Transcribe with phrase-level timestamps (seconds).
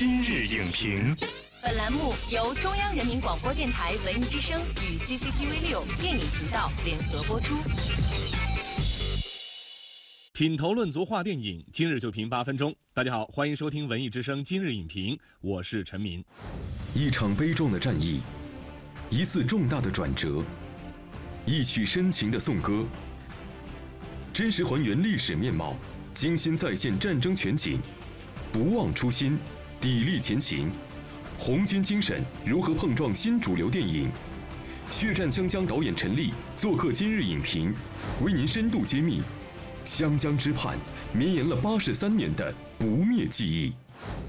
[0.00, 1.14] 今日影评，
[1.62, 7.54] 本栏目由中央人民广播电台文艺之声与 CCTV 六电影频道联合播出。
[10.32, 12.74] 品头论足话电影，今日就评八分钟。
[12.94, 16.24] 大家好，欢迎收听文艺之声今日影评，我是陈明。
[16.94, 18.22] 一场悲壮的战役，
[19.10, 20.42] 一次重大的转折，
[21.44, 22.86] 一曲深情的颂歌，
[24.32, 25.76] 真实还原历史面貌，
[26.14, 27.78] 精心再现战争全景，
[28.50, 29.38] 不忘初心，
[29.80, 30.70] 砥砺前行。
[31.38, 34.10] 红军精神如何碰撞新主流电影？
[34.90, 37.74] 血战湘江导演陈立做客今日影评，
[38.22, 39.22] 为您深度揭秘。
[39.82, 40.76] 湘江之畔，
[41.14, 43.72] 绵延了八十三年的不灭记忆。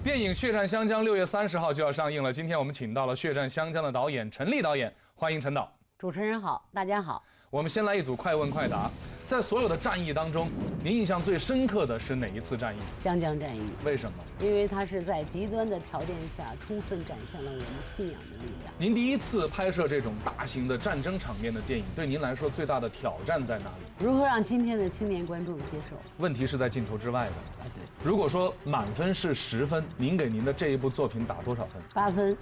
[0.02, 2.32] 电影《血战湘江》六月三十号就要上映了。
[2.32, 5.70] 今天我们请到了《血战湘江》的导演陈立导演，欢迎陈导。
[6.00, 7.22] 主持人好，大家好。
[7.52, 8.90] 我们先来一组快问快答。
[9.26, 10.48] 在所有的战役当中，
[10.82, 12.80] 您印象最深刻的是哪一次战役？
[12.98, 13.62] 湘江战役。
[13.84, 14.24] 为什么？
[14.40, 18.74] 因为它是在极端的条件下，充分展现了我们信仰的力量。
[18.78, 24.06] 您第一次拍摄这种大型的战争场面的电影，对您来说最大的挑战在哪里？
[24.06, 25.98] 如何让今天的青年观众接受？
[26.20, 27.32] 问题是在镜头之外的。
[27.32, 27.84] 啊，对。
[28.02, 31.82] 如果说满分是十分，您给您的这一部作品打多少分？
[31.94, 32.36] 八分。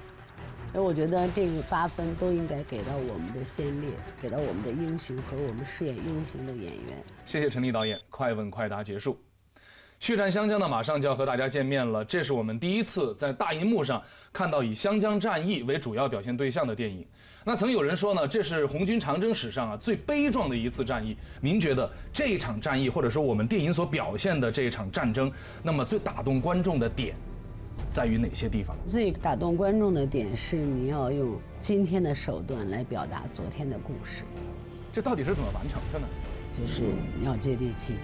[0.71, 3.89] 所以我觉得这个八分都应该给到我们的先烈，
[4.21, 7.03] 给到我们的英雄和我们饰演英雄的演员。
[7.25, 9.19] 谢谢陈立导演，快问快答结束。
[9.99, 12.05] 血战湘江呢，马上就要和大家见面了。
[12.05, 13.99] 这是我们第一次在大银幕上
[14.31, 17.03] 看到以湘江战役为主要表现对象的电影。
[17.43, 21.17] 那曾有人说呢，这是红军长征史上啊最悲壮的一次战役。
[21.41, 25.31] 您觉得这一场战役，或者说我们电影所表现的这一场战争，
[25.63, 27.15] 那么最打动观众的点？
[27.89, 28.77] 在于哪些地方？
[28.85, 34.23] 最打动观众的点是你要用今天的手段来表达昨天的故事。
[34.93, 36.07] 这到底是怎么完成的呢？
[36.53, 36.81] 就是
[37.19, 37.95] 你要接地气，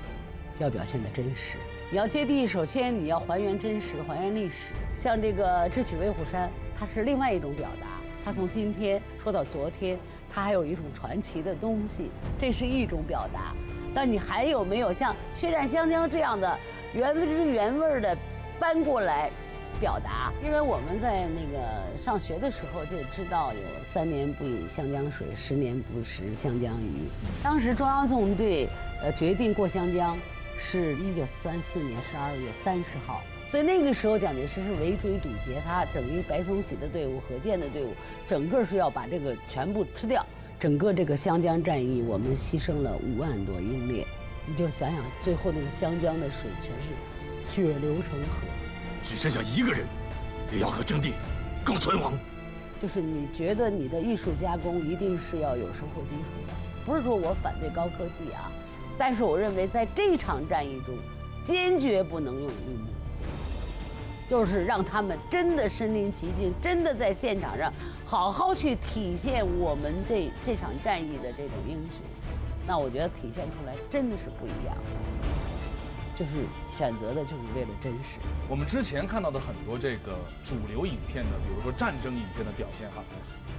[0.58, 1.58] 要表现的真实。
[1.91, 4.73] 你要接地，首先你要还原真实，还原历史。
[4.95, 6.47] 像这个《智取威虎山》，
[6.78, 7.88] 它是另外一种表达。
[8.23, 10.00] 它从今天说到昨天，
[10.31, 12.09] 它还有一种传奇的东西，
[12.40, 13.53] 这是一种表达。
[13.94, 16.57] 那你还有没有像《血战湘江》这样的
[16.94, 18.18] 原汁原味的
[18.59, 19.29] 搬过来？
[19.80, 27.09] 表达，因为我们在那个上学的时候就知道有三年不饮湘江水，十年不食湘江鱼。
[27.44, 28.68] 当时中央纵队
[29.02, 30.18] 呃决定过湘江，
[30.58, 37.94] 是一九三四年十二月三十号，所以那个时候蒋介石是围追堵截，他整一白崇禧的队伍、何健的队伍，
[38.28, 40.25] 整个是要把这个全部吃掉。
[40.57, 44.07] 整个这个湘江战役，我们牺牲了五万多英烈，
[44.47, 48.47] 你就想想最后那个湘江的水全是血流成河。
[49.05, 49.85] 只剩下一个人，
[50.51, 51.13] 也要和征地
[51.63, 52.11] 共存亡。
[52.81, 58.51] 就是你觉得你的艺术加工一定是要有生活基础的，不是说我反对高科技啊，
[58.97, 60.95] 但是我认为在这场战役中，
[61.45, 62.88] 坚决不能用绿幕，
[64.27, 67.71] 就是让他们真的身临其境，真的在现场上
[68.03, 72.01] 好好去体现我们这这场战役的这种英雄。
[72.67, 74.81] 那我觉得体现出来真的是不一样的，
[76.15, 76.31] 就是
[76.77, 78.17] 选择的就是为了真实。
[78.49, 83.03] 我们之前看到的很多这个主流影片的，比如说战争影片的表现哈，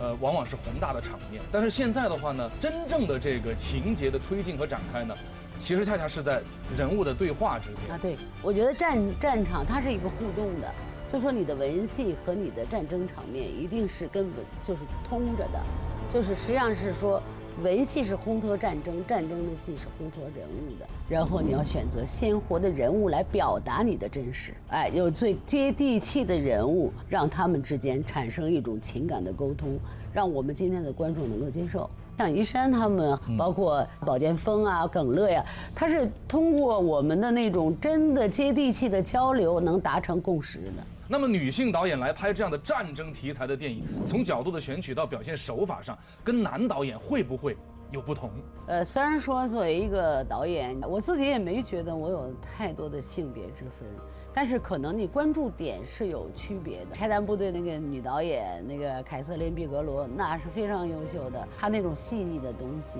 [0.01, 1.43] 呃，往往是宏大的场面。
[1.53, 5.15] 但是现在的话呢，真正的这个情节的推进和展开呢，
[5.59, 6.41] 其实恰恰是在
[6.75, 7.99] 人物的对话之间啊。
[8.01, 10.75] 对，我觉得战战场它是一个互动的，
[11.09, 14.35] 就说你的文戏和你的战争场面一定是跟文
[14.65, 15.63] 就是通着的，
[16.11, 17.23] 就是实际上是说。
[17.63, 20.87] 文戏是烘托战争，战争的戏是烘托人物的。
[21.09, 29.79] 然后你要选择鲜活的人物来表达你的真实，哎，有最接地气的人物，让他们之间产生一种情感的沟通，
[30.13, 31.89] 让我们今天的观众能够接受。
[32.19, 35.45] 像于山他们，包括宝剑锋啊、耿乐呀，
[35.75, 40.73] 他是通过我们的那种真的接地气的交流，能达成共识的。
[41.09, 47.57] 那么，女性导演来拍这样的战争题材的电影，从角度的选取到表现手法上，跟男导演会不会
[47.93, 48.29] 有不同？
[48.67, 53.89] 呃，虽然说作为一个导演，我自己也没觉得我有太多的性别之分。
[54.35, 56.93] 但是可能你关注点是有区别的。
[56.93, 61.47] 拆弹部队那个女导演，那个凯瑟琳·毕格罗，那是非常优秀的。
[61.57, 62.99] 她那种细腻的东西，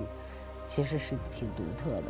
[0.65, 2.03] 其实是挺独特的。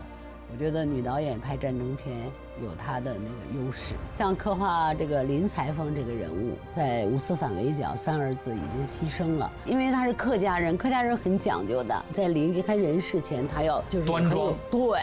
[0.52, 2.16] 我觉得女导演拍战争片
[2.64, 3.94] 有她的那个优势。
[4.18, 14.54] 像刻画这个林裁缝这个人物，在五四反围剿，三儿子已经牺牲了，因为他是客家人，客家人很讲究的，在临离开人世前，他要就是端庄。
[14.72, 15.02] 对。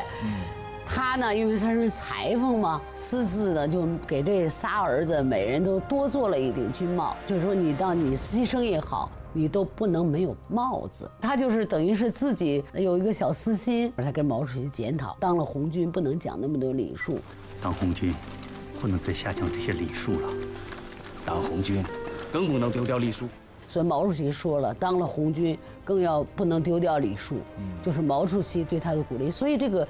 [0.86, 11.10] 他呢，因为他是裁缝嘛，私自的就给这仨儿子每人都多做了一顶军帽，就是说你到你牺牲也好，你都不能没有帽子。
[11.20, 17.18] 他就是等于是自己有一个小私心，他跟毛主席检讨，当了红军不能讲那么多礼数，
[17.60, 18.14] 当红军
[18.80, 20.28] 不能再下降这些礼数了。
[21.26, 21.84] 当红军，
[22.32, 23.26] 更不能丢掉礼数。
[23.66, 27.36] 所以毛主席说了，当了红军，更要不能丢掉礼数，
[27.82, 29.30] 就是毛主席对他的鼓励。
[29.30, 29.86] 所以这个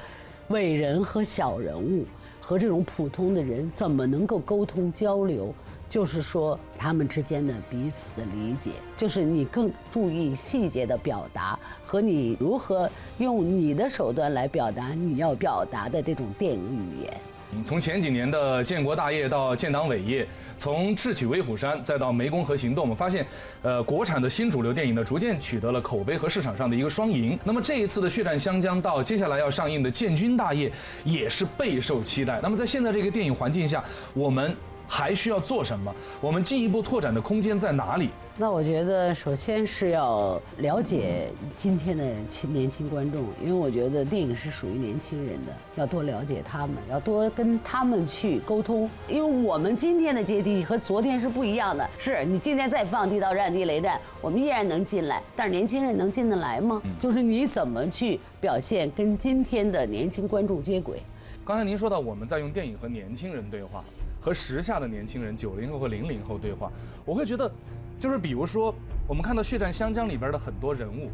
[0.48, 2.04] 伟人和小人物
[2.40, 5.52] 和这种普通的人怎么能够沟通交流？
[5.88, 17.20] 就是说他们之间的彼此的理解，就是你更注意细节的表达和你如何用你的手段来表达你要表达的这种电影语言。
[17.62, 20.26] 从前几年的建国大业到建党伟业，
[20.58, 23.24] 从智取威虎山再到湄公河行动，我们发现，
[23.62, 27.38] 呃，国产的新主流电影呢，逐渐取得了口碑和市场上的一个双赢。
[27.44, 30.72] 那么这一次的血战湘江到接下来要上映的建军大业，
[31.04, 32.40] 也是备受期待。
[32.42, 33.84] 那么在现在这个电影环境下，
[34.14, 34.56] 我们。
[34.86, 35.94] 还需要做什么？
[36.20, 38.10] 我们进一步拓展的空间在哪里？
[38.36, 48.90] 那我觉得，首先是要了解今天的青年轻观众，因为我觉得电影是属于年轻人的，要多了解他们，要多跟他们去沟通。
[49.08, 51.88] 因为我们今天的接地气和昨天是不一样的。
[51.96, 56.82] 是你今天再放《地道战》《地雷战》，我们依然能进来，但是年轻人能进得来吗？
[56.98, 61.00] 就是你怎么去表现，跟今天的年轻观众接轨。
[61.44, 63.84] 刚才您说到，我们在用电影和年轻人对话。
[64.24, 66.72] 和时下的年轻人，九零后和零零后对话，
[67.04, 67.50] 我会觉得，
[67.98, 68.74] 就是比如说，
[69.06, 71.10] 我们看到《血战湘江》里边的很多人物，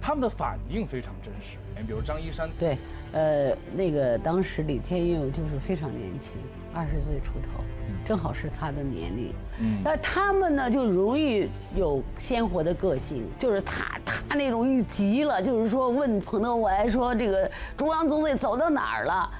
[0.00, 1.58] 他们的反应非常真实。
[1.76, 2.78] 哎，比如张一山，对，
[3.12, 6.38] 呃，那个当时李天佑就是非常年轻，
[6.72, 7.62] 二十岁出头，
[8.06, 9.34] 正好是他的年龄。
[9.58, 11.46] 嗯，那他们呢就容易
[11.76, 19.30] 有鲜活的个性，就是他他那种一急了，就是说问彭德怀说这个中央纵队走到哪儿了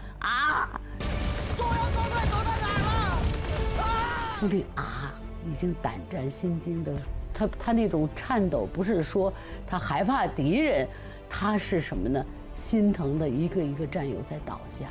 [4.41, 5.13] 朱莉啊，
[5.47, 6.91] 已经胆战心惊的，
[7.35, 9.31] 他他那种颤抖，不是说
[9.67, 10.89] 他害怕敌人，
[11.29, 12.25] 他是什么呢？
[12.55, 14.87] 心疼的一个一个战友在倒下。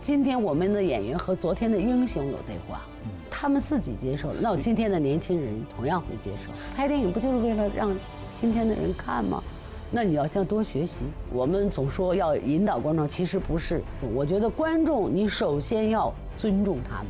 [0.00, 2.82] 今天我们的演员和昨天的英雄有对话，
[3.28, 6.52] 他们自己接受了，那今天的年轻人同样会接受。
[6.76, 7.92] 拍电影不就是为了让
[8.40, 9.42] 今天的人看吗？
[9.90, 11.02] 那你要向多学习。
[11.32, 13.82] 我们总说要引导观众，其实不是。
[14.14, 17.08] 我觉得观众，你首先要尊重他们。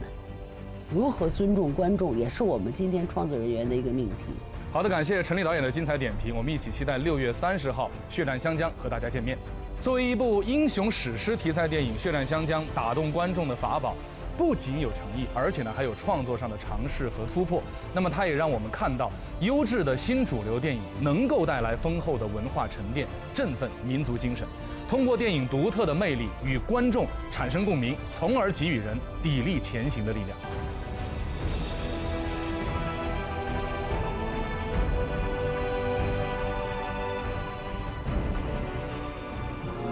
[0.93, 4.35] 如何尊重观众，也是我们今天创作人员的一个命题。
[4.73, 9.39] 好的，感谢陈立导演的精彩点评，我们一起期待六月三十号《血战湘江》和大家见面。
[9.79, 13.95] 作为一部英雄史诗题材电影，《血战湘江》打动观众的法宝，
[14.37, 17.63] 不仅有诚意，而且呢还有创作上的尝试和突破。
[17.95, 19.11] 那么它也让我们看到，
[19.41, 24.47] 优质的新主流电影能够带来丰厚的文化沉淀，振奋民族精神。
[24.89, 30.39] 通过电影独特的魅力与观众产生共鸣，从而给予人砥砺前行的力量。